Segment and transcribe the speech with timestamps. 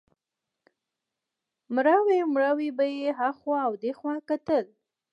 [1.75, 4.65] مړاوی مړاوی به یې هخوا او دېخوا کتل.